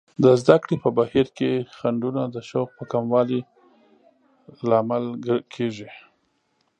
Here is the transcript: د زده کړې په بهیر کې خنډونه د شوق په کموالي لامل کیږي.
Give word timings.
د 0.23 0.25
زده 0.41 0.55
کړې 0.63 0.75
په 0.83 0.89
بهیر 0.97 1.27
کې 1.37 1.49
خنډونه 1.77 2.21
د 2.29 2.37
شوق 2.49 2.69
په 2.77 2.83
کموالي 2.91 3.39
لامل 4.69 5.05
کیږي. 5.53 5.89